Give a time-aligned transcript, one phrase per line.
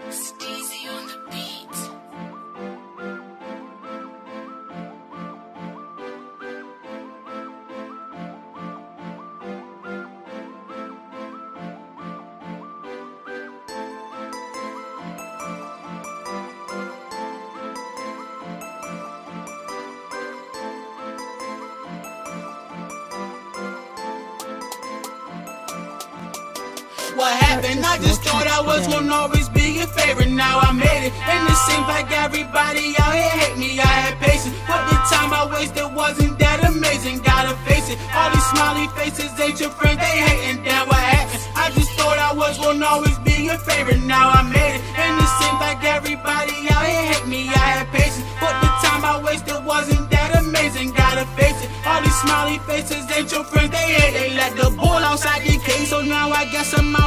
[0.00, 1.33] Steezy on the
[27.14, 27.86] What happened?
[27.86, 30.30] I just thought I was gonna always be your favorite.
[30.30, 33.78] Now I made it, and it seems like everybody out here hate me.
[33.78, 37.22] I had patience, but the time I wasted wasn't that amazing.
[37.22, 39.98] Gotta face it, all these smiley faces ain't your friends.
[40.02, 40.64] They hating.
[40.64, 41.42] Damn, what happened?
[41.54, 44.02] I just thought I was gonna always be your favorite.
[44.02, 47.46] Now I made it, and it seems like everybody out here hate me.
[47.46, 50.90] I had patience, but the time I wasted wasn't that amazing.
[50.90, 53.70] Gotta face it, all these smiley faces ain't your friends.
[53.70, 54.14] They hate.
[54.18, 57.03] They let the bull outside the cage, so now I guess I'm out.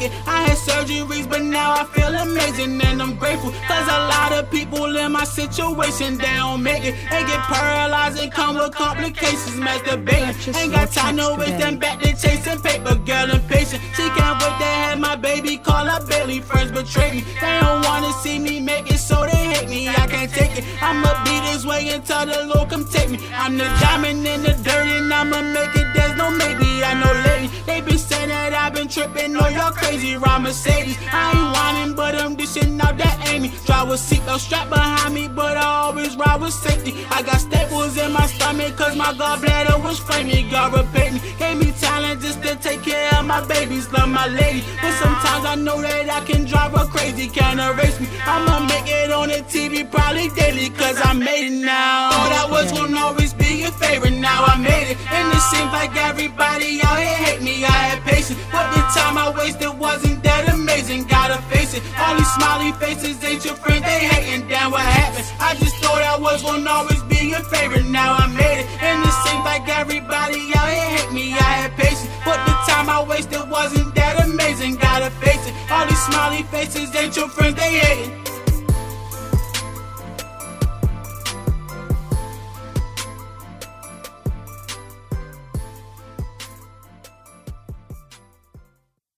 [0.00, 0.28] I'ma make it.
[0.28, 3.50] I had surgeries, but now I feel amazing and I'm grateful.
[3.68, 6.94] Cause a lot of people in my situation, they don't make it.
[7.10, 10.56] They get paralyzed and come with complications, masturbating.
[10.56, 13.82] Ain't got time to waste them back to chasing paper, girl impatient.
[13.94, 16.40] She can't wait to have my baby, call her Bailey.
[16.40, 17.20] Friends betray me.
[17.40, 19.88] They don't wanna see me make it, so they hate me.
[19.88, 20.64] I can't take it.
[20.82, 23.18] I'ma be this way until the Lord come take me.
[23.34, 25.89] I'm the diamond in the dirt and I'ma make it.
[26.00, 26.82] There's no maybe.
[26.82, 30.96] I know lately they been saying that I've been tripping on your crazy ride Mercedes.
[31.12, 33.52] I ain't whining, but I'm dishing out that Amy.
[33.66, 36.92] Drive with seatbelt strapped behind me, but I always ride with safety.
[37.10, 40.48] I got staples in my stomach, cause my gallbladder was flaming.
[40.50, 43.92] God repaid me, gave me talent just to take care of my babies.
[43.92, 48.00] Love my lady, but sometimes I know that I can drive her crazy, can't erase
[48.00, 48.08] me.
[48.24, 52.10] I'ma make it on the TV probably daily, cause I made it now.
[52.10, 53.19] Thought I was gonna
[55.60, 57.64] seems like everybody out here hate me.
[57.64, 61.04] I had patience, but the time I wasted wasn't that amazing.
[61.04, 64.48] Gotta face it, all these smiley faces ain't your friends, they hating.
[64.48, 65.26] Damn, what happened?
[65.38, 68.68] I just thought I was gonna always be your favorite, now I made it.
[68.80, 71.26] And it seems like everybody out here hate me.
[71.32, 74.76] I had patience, but the time I wasted wasn't that amazing.
[74.76, 78.29] Gotta face it, all these smiley faces ain't your friends, they hating.